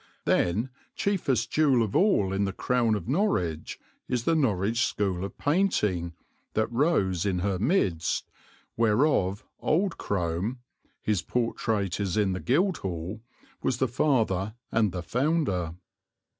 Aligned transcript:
Then, 0.25 0.71
chiefest 0.95 1.51
jewel 1.51 1.83
of 1.83 1.95
all 1.95 2.33
in 2.33 2.45
the 2.45 2.53
crown 2.53 2.95
of 2.95 3.07
Norwich 3.07 3.79
is 4.07 4.23
the 4.23 4.33
Norwich 4.33 4.83
school 4.83 5.23
of 5.23 5.37
painting 5.37 6.13
that 6.55 6.71
rose 6.71 7.23
in 7.23 7.37
her 7.45 7.59
midst, 7.59 8.27
whereof 8.75 9.45
"old 9.59 9.99
Crome" 9.99 10.57
his 11.03 11.21
portrait 11.21 11.99
is 11.99 12.17
in 12.17 12.33
the 12.33 12.39
Guildhall 12.39 13.21
was 13.61 13.77
the 13.77 13.87
father 13.87 14.55
and 14.71 14.91
the 14.91 15.03
founder. 15.03 15.75